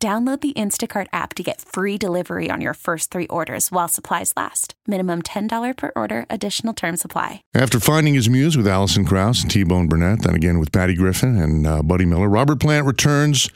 Download 0.00 0.40
the 0.40 0.52
Instacart 0.52 1.08
app 1.12 1.34
to 1.34 1.42
get 1.42 1.60
free 1.60 1.98
delivery 1.98 2.50
on 2.52 2.60
your 2.60 2.74
first 2.74 3.10
three 3.10 3.26
orders 3.26 3.72
while 3.72 3.88
supplies 3.88 4.32
last. 4.36 4.74
Minimum 4.86 5.22
$10 5.22 5.76
per 5.76 5.90
order, 5.96 6.24
additional 6.30 6.72
term 6.72 6.96
supply. 6.96 7.42
After 7.52 7.80
finding 7.80 8.14
his 8.14 8.30
muse 8.30 8.56
with 8.56 8.68
Alison 8.68 9.04
Krauss 9.04 9.42
and 9.42 9.50
T 9.50 9.64
Bone 9.64 9.88
Burnett, 9.88 10.22
then 10.22 10.36
again 10.36 10.60
with 10.60 10.70
Patty 10.70 10.94
Griffin 10.94 11.36
and 11.36 11.66
uh, 11.66 11.82
Buddy 11.82 12.04
Miller, 12.04 12.28
Robert 12.28 12.60
Plant 12.60 12.86
returns 12.86 13.50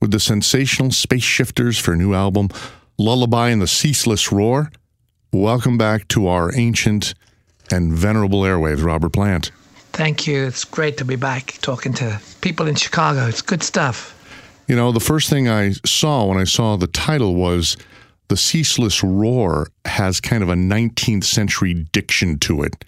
with 0.00 0.10
the 0.10 0.18
sensational 0.18 0.90
Space 0.90 1.22
Shifters 1.22 1.78
for 1.78 1.92
a 1.92 1.96
new 1.96 2.14
album, 2.14 2.48
Lullaby 2.98 3.50
and 3.50 3.62
the 3.62 3.68
Ceaseless 3.68 4.32
Roar. 4.32 4.72
Welcome 5.32 5.78
back 5.78 6.08
to 6.08 6.26
our 6.26 6.52
ancient 6.56 7.14
and 7.70 7.92
venerable 7.92 8.40
airwaves, 8.40 8.84
Robert 8.84 9.12
Plant. 9.12 9.52
Thank 9.92 10.26
you. 10.26 10.46
It's 10.46 10.64
great 10.64 10.96
to 10.96 11.04
be 11.04 11.16
back 11.16 11.58
talking 11.62 11.92
to 11.94 12.20
people 12.40 12.66
in 12.66 12.74
Chicago. 12.74 13.26
It's 13.26 13.40
good 13.40 13.62
stuff. 13.62 14.15
You 14.66 14.74
know, 14.74 14.90
the 14.90 15.00
first 15.00 15.30
thing 15.30 15.48
I 15.48 15.72
saw 15.84 16.24
when 16.24 16.38
I 16.38 16.44
saw 16.44 16.76
the 16.76 16.88
title 16.88 17.36
was 17.36 17.76
The 18.28 18.36
Ceaseless 18.36 19.02
Roar 19.04 19.68
has 19.84 20.20
kind 20.20 20.42
of 20.42 20.48
a 20.48 20.54
19th 20.54 21.24
century 21.24 21.74
diction 21.92 22.38
to 22.40 22.62
it. 22.62 22.84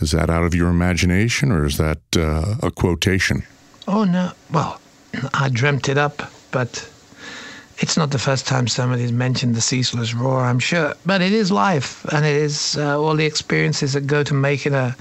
Is 0.00 0.10
that 0.10 0.28
out 0.28 0.44
of 0.44 0.54
your 0.54 0.68
imagination 0.68 1.50
or 1.50 1.64
is 1.64 1.78
that 1.78 2.00
uh, 2.16 2.56
a 2.62 2.70
quotation? 2.70 3.44
Oh, 3.88 4.04
no. 4.04 4.32
Well, 4.50 4.80
I 5.34 5.48
dreamt 5.48 5.88
it 5.88 5.96
up, 5.96 6.22
but 6.50 6.86
it's 7.78 7.96
not 7.96 8.10
the 8.10 8.18
first 8.18 8.46
time 8.46 8.68
somebody's 8.68 9.12
mentioned 9.12 9.54
the 9.54 9.60
ceaseless 9.62 10.12
roar, 10.12 10.40
I'm 10.40 10.58
sure. 10.58 10.94
But 11.06 11.22
it 11.22 11.32
is 11.32 11.50
life, 11.50 12.04
and 12.12 12.26
it 12.26 12.36
is 12.36 12.76
uh, 12.76 13.00
all 13.00 13.16
the 13.16 13.24
experiences 13.24 13.94
that 13.94 14.06
go 14.06 14.22
to 14.22 14.34
make 14.34 14.66
it 14.66 14.74
a 14.74 14.94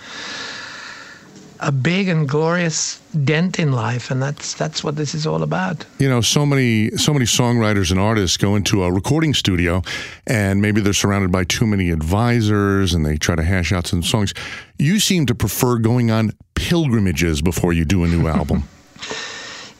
a 1.62 1.72
big 1.72 2.08
and 2.10 2.28
glorious 2.28 3.00
dent 3.24 3.60
in 3.60 3.72
life 3.72 4.10
and 4.12 4.22
that's 4.22 4.56
that's 4.56 4.84
what 4.84 4.96
this 4.96 5.14
is 5.14 5.28
all 5.28 5.44
about. 5.44 5.86
You 6.00 6.10
know 6.10 6.22
so 6.22 6.46
many 6.46 6.90
so 6.98 7.14
many 7.14 7.26
songwriters 7.26 7.92
and 7.92 8.00
artists 8.00 8.38
go 8.38 8.56
into 8.56 8.84
a 8.84 8.92
recording 8.92 9.34
studio 9.34 9.82
and 10.26 10.62
maybe 10.62 10.82
they're 10.82 10.94
surrounded 10.94 11.32
by 11.32 11.44
too 11.44 11.68
many 11.68 11.92
advisors 11.92 12.94
and 12.94 13.06
they 13.06 13.18
try 13.18 13.36
to 13.36 13.44
hash 13.44 13.72
out 13.72 13.88
some 13.88 14.04
songs. 14.04 14.34
You 14.80 15.00
seem 15.00 15.26
to 15.28 15.36
prefer 15.36 15.78
going 15.78 16.10
on 16.10 16.32
pilgrimages 16.56 17.42
before 17.42 17.74
you 17.74 17.86
do 17.86 18.04
a 18.04 18.08
new 18.08 18.28
album. 18.28 18.64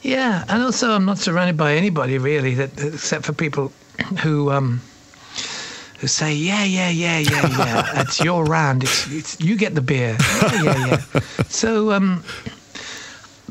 Yeah 0.04 0.44
and 0.48 0.64
also 0.64 0.90
i'm 0.90 1.04
not 1.04 1.18
surrounded 1.18 1.56
by 1.56 1.74
anybody 1.74 2.18
really 2.18 2.54
that 2.54 2.70
except 2.82 3.24
for 3.24 3.32
people 3.32 3.72
who 4.20 4.50
um 4.50 4.80
who 6.02 6.08
say, 6.08 6.34
yeah, 6.34 6.64
yeah, 6.64 6.90
yeah, 6.90 7.18
yeah, 7.20 7.48
yeah, 7.58 8.00
it's 8.00 8.18
your 8.18 8.44
round. 8.44 8.82
It's, 8.82 9.08
it's, 9.12 9.40
you 9.40 9.56
get 9.56 9.76
the 9.76 9.80
beer. 9.80 10.16
Yeah, 10.42 10.62
yeah, 10.62 10.86
yeah. 10.88 11.20
so, 11.46 11.92
um, 11.92 12.24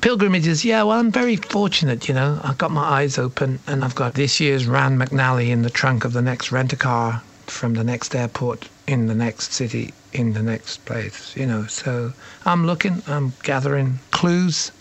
pilgrimages, 0.01 0.65
yeah, 0.65 0.83
well, 0.83 0.99
I'm 0.99 1.11
very 1.11 1.37
fortunate, 1.37 2.09
you 2.09 2.13
know. 2.13 2.41
I've 2.43 2.57
got 2.57 2.71
my 2.71 2.83
eyes 2.83 3.17
open 3.17 3.59
and 3.67 3.85
I've 3.85 3.95
got 3.95 4.15
this 4.15 4.41
year's 4.41 4.67
Rand 4.67 4.99
McNally 4.99 5.47
in 5.47 5.61
the 5.61 5.69
trunk 5.69 6.03
of 6.03 6.11
the 6.11 6.21
next 6.21 6.51
rent 6.51 6.73
a 6.73 6.75
car 6.75 7.23
from 7.47 7.75
the 7.75 7.85
next 7.85 8.13
airport 8.13 8.67
in 8.85 9.07
the 9.07 9.15
next 9.15 9.53
city 9.53 9.93
in 10.11 10.33
the 10.33 10.43
next 10.43 10.83
place, 10.83 11.33
you 11.37 11.45
know. 11.45 11.67
So 11.67 12.11
I'm 12.43 12.65
looking, 12.65 13.01
I'm 13.07 13.31
gathering 13.43 13.99
clues 14.11 14.73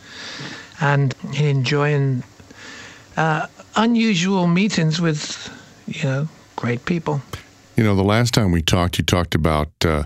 and 0.81 1.15
enjoying 1.39 2.25
uh, 3.17 3.47
unusual 3.77 4.49
meetings 4.49 5.01
with, 5.01 5.49
you 5.87 6.03
know, 6.03 6.29
great 6.57 6.85
people. 6.85 7.23
You 7.81 7.87
know, 7.87 7.95
the 7.95 8.05
last 8.05 8.35
time 8.35 8.53
we 8.53 8.61
talked, 8.61 8.99
you 8.99 9.05
talked 9.05 9.35
about 9.35 9.71
uh, 9.87 10.03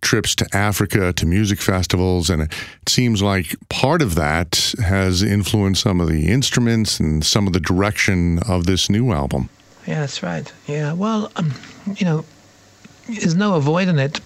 trips 0.00 0.36
to 0.36 0.46
Africa, 0.52 1.12
to 1.14 1.26
music 1.26 1.60
festivals, 1.60 2.30
and 2.30 2.42
it 2.42 2.52
seems 2.86 3.20
like 3.20 3.56
part 3.68 4.00
of 4.00 4.14
that 4.14 4.72
has 4.78 5.24
influenced 5.24 5.82
some 5.82 6.00
of 6.00 6.06
the 6.06 6.28
instruments 6.28 7.00
and 7.00 7.26
some 7.26 7.48
of 7.48 7.52
the 7.52 7.58
direction 7.58 8.38
of 8.48 8.66
this 8.66 8.88
new 8.88 9.10
album. 9.10 9.48
Yeah, 9.88 10.02
that's 10.02 10.22
right. 10.22 10.52
Yeah, 10.68 10.92
well, 10.92 11.32
um, 11.34 11.52
you 11.96 12.06
know, 12.06 12.24
there's 13.08 13.34
no 13.34 13.54
avoiding 13.54 13.98
it. 13.98 14.20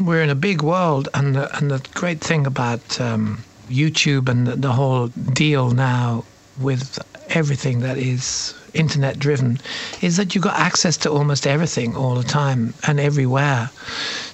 We're 0.00 0.22
in 0.22 0.30
a 0.30 0.34
big 0.34 0.62
world, 0.62 1.10
and 1.12 1.34
the, 1.34 1.54
and 1.54 1.70
the 1.70 1.86
great 1.92 2.22
thing 2.22 2.46
about 2.46 2.98
um, 2.98 3.44
YouTube 3.68 4.26
and 4.26 4.46
the, 4.46 4.56
the 4.56 4.72
whole 4.72 5.08
deal 5.08 5.72
now 5.72 6.24
with 6.58 6.98
everything 7.28 7.80
that 7.80 7.98
is 7.98 8.54
internet 8.74 9.18
driven 9.18 9.58
is 10.00 10.16
that 10.16 10.34
you've 10.34 10.44
got 10.44 10.58
access 10.58 10.96
to 10.98 11.10
almost 11.10 11.46
everything 11.46 11.96
all 11.96 12.14
the 12.14 12.22
time 12.22 12.74
and 12.86 13.00
everywhere. 13.00 13.70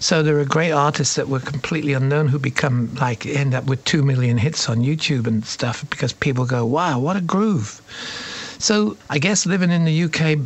So 0.00 0.22
there 0.22 0.38
are 0.38 0.44
great 0.44 0.72
artists 0.72 1.14
that 1.16 1.28
were 1.28 1.40
completely 1.40 1.92
unknown 1.92 2.28
who 2.28 2.38
become 2.38 2.94
like 2.94 3.26
end 3.26 3.54
up 3.54 3.64
with 3.64 3.84
two 3.84 4.02
million 4.02 4.38
hits 4.38 4.68
on 4.68 4.78
YouTube 4.78 5.26
and 5.26 5.44
stuff 5.44 5.88
because 5.90 6.12
people 6.12 6.44
go, 6.46 6.64
wow, 6.64 6.98
what 6.98 7.16
a 7.16 7.20
groove. 7.20 7.80
So 8.58 8.96
I 9.10 9.18
guess 9.18 9.46
living 9.46 9.70
in 9.70 9.84
the 9.84 10.04
UK 10.04 10.38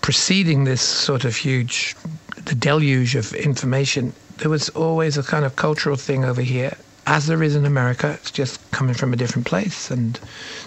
preceding 0.00 0.64
this 0.64 0.82
sort 0.82 1.24
of 1.24 1.36
huge, 1.36 1.96
the 2.44 2.54
deluge 2.54 3.14
of 3.14 3.34
information, 3.34 4.12
there 4.38 4.50
was 4.50 4.68
always 4.70 5.16
a 5.16 5.22
kind 5.22 5.44
of 5.44 5.56
cultural 5.56 5.96
thing 5.96 6.24
over 6.24 6.42
here 6.42 6.76
as 7.06 7.26
there 7.26 7.42
is 7.42 7.54
in 7.54 7.64
America, 7.64 8.10
it's 8.20 8.30
just 8.30 8.58
coming 8.72 8.94
from 8.94 9.12
a 9.12 9.16
different 9.16 9.46
place. 9.46 9.90
And 9.90 10.18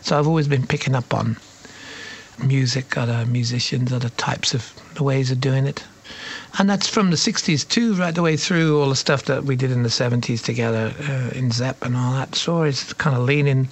so 0.02 0.18
I've 0.18 0.28
always 0.28 0.48
been 0.48 0.66
picking 0.66 0.96
up 0.96 1.14
on 1.14 1.38
music, 2.44 2.98
other 2.98 3.26
musicians, 3.26 3.92
other 3.92 4.10
types 4.10 4.54
of 4.54 4.74
the 4.96 5.04
ways 5.04 5.32
of 5.32 5.40
doing 5.40 5.66
it. 5.66 5.84
And 6.58 6.70
that's 6.70 6.88
from 6.88 7.12
the 7.12 7.16
60s 7.16 7.68
too, 7.68 7.94
right 7.94 8.14
the 8.14 8.22
way 8.22 8.36
through 8.36 8.82
all 8.82 8.90
the 8.90 8.96
stuff 8.96 9.26
that 9.26 9.44
we 9.44 9.56
did 9.56 9.72
in 9.72 9.84
the 9.84 9.90
70s 9.90 10.44
together 10.44 10.94
uh, 11.08 11.38
in 11.38 11.52
Zepp 11.52 11.84
and 11.86 11.96
all 11.96 12.14
that. 12.14 12.36
So 12.36 12.64
it's 12.64 12.94
kind 12.94 13.16
of 13.16 13.24
leaning 13.24 13.70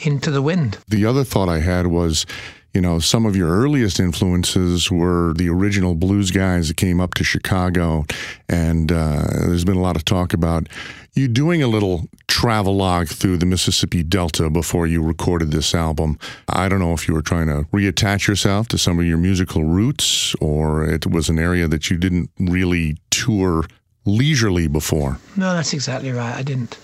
into 0.00 0.30
the 0.30 0.42
wind. 0.42 0.78
The 0.88 1.06
other 1.06 1.24
thought 1.24 1.48
I 1.48 1.60
had 1.60 1.86
was, 1.86 2.26
you 2.74 2.80
know, 2.80 2.98
some 2.98 3.24
of 3.24 3.36
your 3.36 3.48
earliest 3.48 4.00
influences 4.00 4.90
were 4.90 5.32
the 5.34 5.48
original 5.48 5.94
blues 5.94 6.32
guys 6.32 6.68
that 6.68 6.76
came 6.76 7.00
up 7.00 7.14
to 7.14 7.24
Chicago. 7.24 8.04
And 8.48 8.90
uh, 8.90 9.26
there's 9.30 9.64
been 9.64 9.76
a 9.76 9.82
lot 9.82 9.94
of 9.94 10.04
talk 10.04 10.32
about 10.32 10.68
you 11.14 11.28
doing 11.28 11.62
a 11.62 11.68
little 11.68 12.08
travelogue 12.26 13.06
through 13.06 13.36
the 13.36 13.46
Mississippi 13.46 14.02
Delta 14.02 14.50
before 14.50 14.88
you 14.88 15.00
recorded 15.02 15.52
this 15.52 15.72
album. 15.72 16.18
I 16.48 16.68
don't 16.68 16.80
know 16.80 16.92
if 16.92 17.06
you 17.06 17.14
were 17.14 17.22
trying 17.22 17.46
to 17.46 17.68
reattach 17.72 18.26
yourself 18.26 18.66
to 18.68 18.78
some 18.78 18.98
of 18.98 19.06
your 19.06 19.18
musical 19.18 19.62
roots 19.62 20.34
or 20.40 20.84
it 20.84 21.06
was 21.06 21.28
an 21.28 21.38
area 21.38 21.68
that 21.68 21.90
you 21.90 21.96
didn't 21.96 22.30
really 22.40 22.96
tour 23.10 23.64
leisurely 24.04 24.66
before. 24.66 25.18
No, 25.36 25.54
that's 25.54 25.72
exactly 25.72 26.10
right. 26.10 26.34
I 26.34 26.42
didn't. 26.42 26.76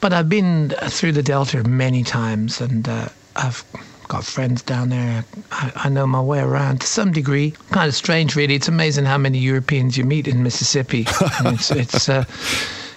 But 0.00 0.14
I've 0.14 0.30
been 0.30 0.70
through 0.88 1.12
the 1.12 1.22
Delta 1.22 1.62
many 1.62 2.02
times 2.02 2.62
and 2.62 2.88
uh, 2.88 3.10
I've 3.36 3.62
got 4.10 4.24
friends 4.24 4.60
down 4.62 4.88
there. 4.88 5.24
I, 5.52 5.72
I, 5.76 5.88
know 5.88 6.04
my 6.04 6.20
way 6.20 6.40
around 6.40 6.80
to 6.80 6.86
some 6.86 7.12
degree. 7.12 7.52
Kind 7.70 7.88
of 7.88 7.94
strange, 7.94 8.34
really. 8.34 8.56
It's 8.56 8.66
amazing 8.66 9.04
how 9.04 9.18
many 9.18 9.38
Europeans 9.38 9.96
you 9.96 10.04
meet 10.04 10.26
in 10.26 10.42
Mississippi. 10.42 11.06
it's, 11.44 11.70
it's 11.70 12.08
uh, 12.08 12.24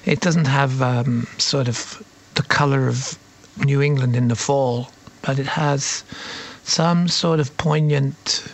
it 0.06 0.22
doesn't 0.22 0.48
have 0.48 0.82
um, 0.82 1.28
sort 1.38 1.68
of 1.68 2.04
the 2.34 2.42
color 2.42 2.88
of 2.88 3.16
New 3.64 3.80
England 3.80 4.16
in 4.16 4.28
the 4.28 4.36
fall, 4.36 4.90
but 5.22 5.38
it 5.38 5.46
has 5.46 6.04
some 6.64 7.08
sort 7.08 7.40
of 7.40 7.56
poignant. 7.58 8.52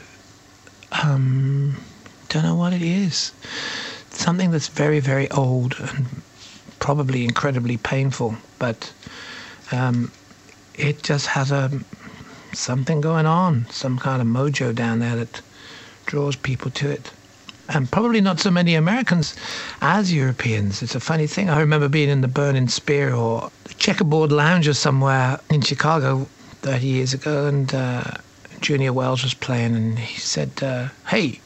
Um, 1.01 1.77
don't 2.27 2.43
know 2.43 2.55
what 2.55 2.73
it 2.73 2.81
is. 2.81 3.31
Something 4.09 4.51
that's 4.51 4.67
very, 4.67 4.99
very 4.99 5.31
old 5.31 5.75
and 5.79 6.07
probably 6.79 7.23
incredibly 7.23 7.77
painful, 7.77 8.35
but 8.59 8.91
um, 9.71 10.11
it 10.75 11.03
just 11.03 11.27
has 11.27 11.51
a 11.51 11.71
something 12.53 13.01
going 13.01 13.25
on, 13.25 13.65
some 13.69 13.97
kind 13.97 14.21
of 14.21 14.27
mojo 14.27 14.73
down 14.73 14.99
there 14.99 15.15
that 15.15 15.41
draws 16.05 16.35
people 16.35 16.71
to 16.71 16.89
it 16.89 17.11
and 17.69 17.91
probably 17.91 18.19
not 18.19 18.39
so 18.39 18.49
many 18.49 18.75
Americans 18.75 19.35
as 19.81 20.11
Europeans. 20.11 20.81
It's 20.81 20.95
a 20.95 20.99
funny 20.99 21.27
thing. 21.27 21.49
I 21.49 21.59
remember 21.59 21.87
being 21.87 22.09
in 22.09 22.21
the 22.21 22.27
Burning 22.27 22.67
Spear 22.67 23.13
or 23.13 23.51
the 23.65 23.75
Checkerboard 23.75 24.31
Lounge 24.31 24.67
or 24.67 24.73
somewhere 24.73 25.39
in 25.49 25.61
Chicago 25.61 26.27
30 26.61 26.85
years 26.85 27.13
ago, 27.13 27.45
and 27.45 27.73
uh, 27.73 28.03
Junior 28.59 28.91
Wells 28.91 29.23
was 29.23 29.33
playing, 29.33 29.75
and 29.75 29.99
he 29.99 30.19
said, 30.19 30.51
uh, 30.61 30.89
Hey, 31.07 31.39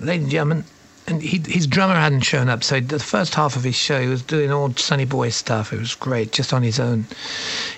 ladies 0.00 0.22
and 0.22 0.30
gentlemen, 0.30 0.64
and 1.08 1.22
he, 1.22 1.38
his 1.38 1.66
drummer 1.66 1.94
hadn't 1.94 2.20
shown 2.20 2.48
up, 2.48 2.62
so 2.62 2.80
the 2.80 2.98
first 2.98 3.34
half 3.34 3.56
of 3.56 3.64
his 3.64 3.74
show 3.74 4.00
he 4.00 4.08
was 4.08 4.22
doing 4.22 4.52
all 4.52 4.72
Sonny 4.74 5.06
Boy 5.06 5.30
stuff. 5.30 5.72
It 5.72 5.78
was 5.78 5.94
great, 5.94 6.32
just 6.32 6.52
on 6.52 6.62
his 6.62 6.78
own. 6.78 7.06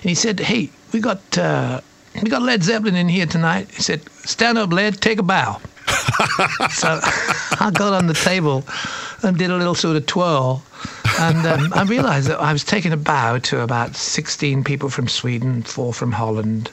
And 0.01 0.09
he 0.09 0.15
said, 0.15 0.41
"Hey, 0.41 0.69
we 0.91 0.99
got 0.99 1.37
uh, 1.37 1.79
we 2.21 2.29
got 2.29 2.41
Led 2.41 2.63
Zeppelin 2.63 2.95
in 2.95 3.09
here 3.09 3.25
tonight. 3.25 3.69
He 3.71 3.81
said, 3.81 4.01
stand 4.25 4.57
up, 4.57 4.71
Led, 4.71 5.01
take 5.01 5.19
a 5.19 5.23
bow. 5.23 5.61
so 6.71 6.99
I 7.59 7.71
got 7.73 7.93
on 7.93 8.07
the 8.07 8.13
table 8.13 8.63
and 9.23 9.37
did 9.37 9.49
a 9.49 9.57
little 9.57 9.75
sort 9.75 9.95
of 9.95 10.05
twirl. 10.05 10.63
And 11.19 11.45
um, 11.45 11.73
I 11.73 11.83
realized 11.83 12.27
that 12.27 12.39
I 12.39 12.53
was 12.53 12.63
taking 12.63 12.91
a 12.91 12.97
bow 12.97 13.37
to 13.39 13.61
about 13.61 13.95
16 13.95 14.63
people 14.63 14.89
from 14.89 15.07
Sweden, 15.07 15.61
four 15.63 15.93
from 15.93 16.11
Holland, 16.11 16.71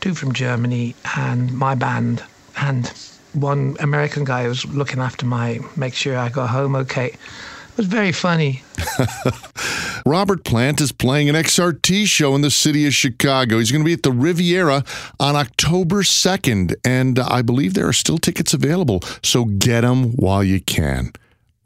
two 0.00 0.14
from 0.14 0.32
Germany, 0.32 0.94
and 1.16 1.52
my 1.52 1.74
band, 1.74 2.22
and 2.56 2.92
one 3.32 3.76
American 3.80 4.24
guy 4.24 4.44
who 4.44 4.48
was 4.48 4.64
looking 4.66 5.00
after 5.00 5.26
my, 5.26 5.60
make 5.76 5.94
sure 5.94 6.16
I 6.16 6.28
got 6.28 6.50
home 6.50 6.76
okay. 6.76 7.06
It 7.06 7.76
was 7.76 7.86
very 7.86 8.12
funny. 8.12 8.62
Robert 10.06 10.44
Plant 10.44 10.82
is 10.82 10.92
playing 10.92 11.30
an 11.30 11.34
XRT 11.34 12.04
show 12.04 12.34
in 12.34 12.42
the 12.42 12.50
city 12.50 12.86
of 12.86 12.92
Chicago. 12.92 13.58
He's 13.58 13.72
going 13.72 13.82
to 13.82 13.86
be 13.86 13.94
at 13.94 14.02
the 14.02 14.12
Riviera 14.12 14.84
on 15.18 15.34
October 15.34 16.02
2nd, 16.02 16.74
and 16.84 17.18
I 17.18 17.40
believe 17.40 17.72
there 17.72 17.88
are 17.88 17.94
still 17.94 18.18
tickets 18.18 18.52
available, 18.52 19.00
so 19.22 19.46
get 19.46 19.80
them 19.80 20.12
while 20.12 20.44
you 20.44 20.60
can. 20.60 21.12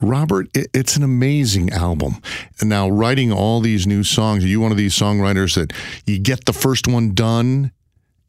Robert, 0.00 0.46
it's 0.54 0.94
an 0.94 1.02
amazing 1.02 1.70
album. 1.70 2.22
And 2.60 2.68
now, 2.68 2.88
writing 2.88 3.32
all 3.32 3.60
these 3.60 3.88
new 3.88 4.04
songs, 4.04 4.44
are 4.44 4.48
you 4.48 4.60
one 4.60 4.70
of 4.70 4.78
these 4.78 4.94
songwriters 4.94 5.56
that 5.56 5.72
you 6.06 6.20
get 6.20 6.44
the 6.44 6.52
first 6.52 6.86
one 6.86 7.14
done 7.14 7.72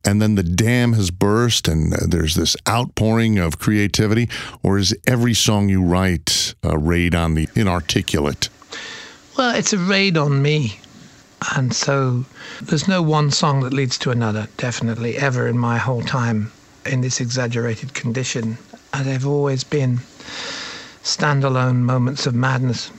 and 0.04 0.20
then 0.20 0.34
the 0.34 0.44
dam 0.44 0.94
has 0.94 1.12
burst 1.12 1.68
and 1.68 1.94
uh, 1.94 1.98
there's 2.08 2.34
this 2.34 2.56
outpouring 2.68 3.38
of 3.38 3.60
creativity? 3.60 4.28
Or 4.64 4.80
is 4.80 4.96
every 5.06 5.36
song 5.36 5.70
you 5.70 5.84
write 5.84 6.56
uh, 6.64 6.70
a 6.70 6.78
raid 6.80 7.14
on 7.14 7.36
the 7.36 7.48
inarticulate? 7.54 8.50
Well, 9.40 9.56
it's 9.56 9.72
a 9.72 9.78
raid 9.78 10.18
on 10.18 10.42
me. 10.42 10.80
And 11.56 11.74
so 11.74 12.26
there's 12.62 12.90
no 12.90 13.02
one 13.02 13.32
song 13.32 13.62
that 13.62 13.72
leads 13.72 13.98
to 14.00 14.12
another, 14.12 14.50
definitely, 14.58 15.16
ever 15.16 15.48
in 15.48 15.58
my 15.58 15.78
whole 15.78 16.02
time 16.02 16.52
in 16.86 17.00
this 17.00 17.22
exaggerated 17.22 17.94
condition. 17.94 18.58
And 18.94 19.06
they've 19.08 19.26
always 19.26 19.64
been 19.64 20.00
standalone 21.04 21.78
moments 21.78 22.26
of 22.28 22.36
madness. 22.36 22.92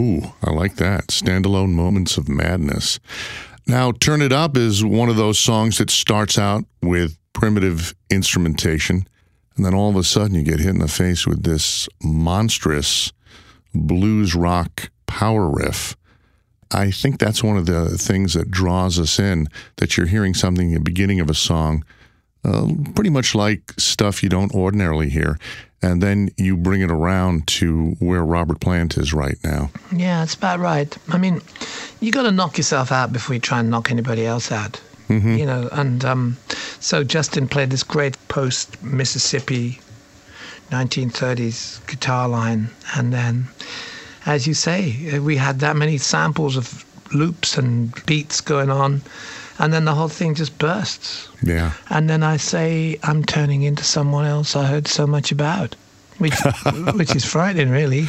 Ooh, 0.00 0.22
I 0.42 0.50
like 0.50 0.74
that. 0.78 1.06
Standalone 1.06 1.74
moments 1.74 2.16
of 2.16 2.28
madness. 2.28 2.98
Now, 3.68 3.92
Turn 3.92 4.20
It 4.20 4.32
Up 4.32 4.56
is 4.56 4.84
one 4.84 5.08
of 5.08 5.14
those 5.14 5.38
songs 5.38 5.78
that 5.78 5.90
starts 5.90 6.36
out 6.36 6.64
with 6.82 7.16
primitive 7.34 7.94
instrumentation, 8.10 9.06
and 9.54 9.64
then 9.64 9.74
all 9.74 9.90
of 9.90 9.96
a 9.96 10.02
sudden 10.02 10.34
you 10.34 10.42
get 10.42 10.58
hit 10.58 10.70
in 10.70 10.80
the 10.80 10.88
face 10.88 11.24
with 11.24 11.44
this 11.44 11.88
monstrous 12.02 13.12
blues 13.72 14.34
rock 14.34 14.90
power 15.18 15.48
riff. 15.48 15.96
I 16.70 16.90
think 16.90 17.18
that's 17.18 17.42
one 17.42 17.56
of 17.56 17.66
the 17.66 17.96
things 17.96 18.34
that 18.34 18.50
draws 18.50 18.98
us 18.98 19.18
in, 19.18 19.48
that 19.76 19.96
you're 19.96 20.06
hearing 20.06 20.34
something 20.34 20.74
at 20.74 20.78
the 20.78 20.84
beginning 20.84 21.18
of 21.18 21.30
a 21.30 21.34
song, 21.34 21.84
uh, 22.44 22.68
pretty 22.94 23.10
much 23.10 23.34
like 23.34 23.72
stuff 23.78 24.22
you 24.22 24.28
don't 24.28 24.54
ordinarily 24.54 25.08
hear 25.08 25.38
and 25.82 26.02
then 26.02 26.30
you 26.36 26.56
bring 26.56 26.80
it 26.80 26.90
around 26.90 27.46
to 27.46 27.96
where 28.00 28.24
Robert 28.24 28.60
Plant 28.60 28.96
is 28.96 29.12
right 29.12 29.38
now. 29.44 29.70
Yeah, 29.94 30.20
that's 30.20 30.34
about 30.34 30.58
right. 30.58 30.96
I 31.08 31.18
mean, 31.18 31.40
you 32.00 32.10
got 32.10 32.22
to 32.22 32.32
knock 32.32 32.58
yourself 32.58 32.90
out 32.90 33.12
before 33.12 33.34
you 33.34 33.40
try 33.40 33.60
and 33.60 33.70
knock 33.70 33.90
anybody 33.90 34.26
else 34.26 34.50
out. 34.50 34.80
Mm-hmm. 35.08 35.36
You 35.36 35.46
know, 35.46 35.68
and 35.72 36.04
um, 36.04 36.36
so 36.80 37.04
Justin 37.04 37.48
played 37.48 37.70
this 37.70 37.82
great 37.82 38.16
post 38.28 38.82
Mississippi 38.82 39.80
1930s 40.70 41.86
guitar 41.86 42.28
line, 42.28 42.68
and 42.94 43.12
then, 43.12 43.48
as 44.28 44.46
you 44.46 44.54
say, 44.54 45.16
uh, 45.16 45.22
we 45.22 45.36
had 45.36 45.58
that 45.60 45.76
many 45.76 45.98
samples 45.98 46.56
of 46.56 46.84
loops 47.12 47.58
and 47.58 47.92
beats 48.06 48.40
going 48.40 48.70
on 48.70 49.02
and 49.58 49.72
then 49.72 49.84
the 49.84 49.94
whole 49.94 50.08
thing 50.08 50.34
just 50.34 50.56
bursts. 50.58 51.28
Yeah. 51.42 51.72
And 51.90 52.08
then 52.08 52.22
I 52.22 52.36
say 52.36 52.98
I'm 53.02 53.24
turning 53.24 53.62
into 53.62 53.84
someone 53.84 54.24
else 54.24 54.54
I 54.54 54.66
heard 54.66 54.86
so 54.86 55.06
much 55.06 55.32
about, 55.32 55.74
which 56.18 56.34
which 56.94 57.14
is 57.14 57.24
frightening, 57.24 57.70
really. 57.70 58.06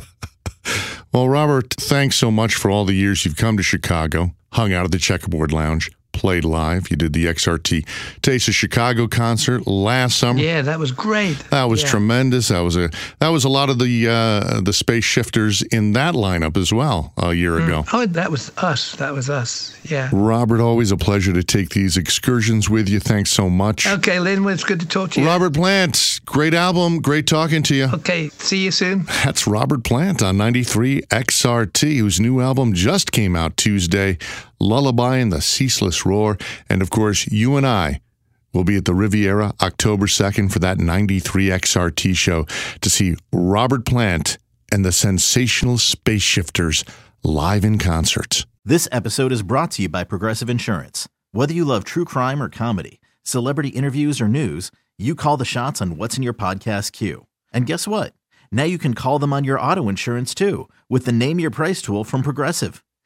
well, 1.12 1.28
Robert, 1.28 1.74
thanks 1.74 2.16
so 2.16 2.30
much 2.30 2.54
for 2.54 2.70
all 2.70 2.84
the 2.84 2.94
years 2.94 3.24
you've 3.24 3.36
come 3.36 3.56
to 3.56 3.62
Chicago, 3.62 4.32
hung 4.52 4.72
out 4.72 4.86
at 4.86 4.92
the 4.92 4.98
Checkerboard 4.98 5.52
Lounge, 5.52 5.90
played 6.20 6.44
live. 6.44 6.90
You 6.90 6.96
did 6.96 7.14
the 7.14 7.24
XRT 7.24 7.86
Taste 8.20 8.48
of 8.48 8.54
Chicago 8.54 9.08
concert 9.08 9.66
last 9.66 10.18
summer. 10.18 10.38
Yeah, 10.38 10.60
that 10.60 10.78
was 10.78 10.92
great. 10.92 11.38
That 11.50 11.64
was 11.64 11.82
yeah. 11.82 11.88
tremendous. 11.88 12.48
That 12.48 12.60
was 12.60 12.76
a 12.76 12.90
that 13.20 13.28
was 13.28 13.44
a 13.44 13.48
lot 13.48 13.70
of 13.70 13.78
the 13.78 14.06
uh, 14.06 14.60
the 14.60 14.74
space 14.74 15.04
shifters 15.04 15.62
in 15.62 15.94
that 15.94 16.14
lineup 16.14 16.58
as 16.58 16.72
well 16.74 17.14
a 17.16 17.32
year 17.32 17.52
mm. 17.52 17.64
ago. 17.64 17.84
Oh, 17.92 18.04
that 18.04 18.30
was 18.30 18.52
us. 18.58 18.92
That 18.96 19.14
was 19.14 19.30
us. 19.30 19.74
Yeah. 19.90 20.10
Robert, 20.12 20.60
always 20.60 20.92
a 20.92 20.96
pleasure 20.98 21.32
to 21.32 21.42
take 21.42 21.70
these 21.70 21.96
excursions 21.96 22.68
with 22.68 22.88
you. 22.88 23.00
Thanks 23.00 23.30
so 23.30 23.48
much. 23.48 23.86
Okay, 23.86 24.20
Lynn, 24.20 24.46
it's 24.48 24.64
good 24.64 24.80
to 24.80 24.86
talk 24.86 25.12
to 25.12 25.20
you. 25.20 25.26
Robert 25.26 25.54
Plant, 25.54 26.20
great 26.26 26.52
album. 26.52 27.00
Great 27.00 27.26
talking 27.26 27.62
to 27.62 27.74
you. 27.74 27.88
Okay, 27.94 28.28
see 28.28 28.64
you 28.64 28.70
soon. 28.70 29.04
That's 29.24 29.46
Robert 29.46 29.84
Plant 29.84 30.22
on 30.22 30.36
93 30.36 31.02
XRT, 31.02 31.98
whose 31.98 32.20
new 32.20 32.40
album 32.40 32.74
just 32.74 33.10
came 33.10 33.34
out 33.34 33.56
Tuesday. 33.56 34.18
Lullaby 34.60 35.16
and 35.16 35.32
the 35.32 35.40
Ceaseless 35.40 36.04
Roar. 36.04 36.38
And 36.68 36.82
of 36.82 36.90
course, 36.90 37.26
you 37.26 37.56
and 37.56 37.66
I 37.66 38.00
will 38.52 38.64
be 38.64 38.76
at 38.76 38.84
the 38.84 38.94
Riviera 38.94 39.54
October 39.62 40.06
2nd 40.06 40.52
for 40.52 40.58
that 40.58 40.78
93 40.78 41.46
XRT 41.46 42.16
show 42.16 42.46
to 42.80 42.90
see 42.90 43.16
Robert 43.32 43.86
Plant 43.86 44.38
and 44.72 44.84
the 44.84 44.92
Sensational 44.92 45.78
Space 45.78 46.22
Shifters 46.22 46.84
live 47.22 47.64
in 47.64 47.78
concert. 47.78 48.46
This 48.64 48.88
episode 48.92 49.32
is 49.32 49.42
brought 49.42 49.70
to 49.72 49.82
you 49.82 49.88
by 49.88 50.04
Progressive 50.04 50.50
Insurance. 50.50 51.08
Whether 51.32 51.54
you 51.54 51.64
love 51.64 51.84
true 51.84 52.04
crime 52.04 52.42
or 52.42 52.48
comedy, 52.48 53.00
celebrity 53.22 53.70
interviews 53.70 54.20
or 54.20 54.28
news, 54.28 54.70
you 54.98 55.14
call 55.14 55.36
the 55.36 55.44
shots 55.44 55.80
on 55.80 55.96
what's 55.96 56.16
in 56.16 56.22
your 56.22 56.34
podcast 56.34 56.92
queue. 56.92 57.26
And 57.52 57.66
guess 57.66 57.88
what? 57.88 58.12
Now 58.52 58.64
you 58.64 58.78
can 58.78 58.94
call 58.94 59.18
them 59.18 59.32
on 59.32 59.44
your 59.44 59.60
auto 59.60 59.88
insurance 59.88 60.34
too 60.34 60.68
with 60.88 61.04
the 61.04 61.12
Name 61.12 61.40
Your 61.40 61.50
Price 61.50 61.80
tool 61.80 62.04
from 62.04 62.22
Progressive. 62.22 62.84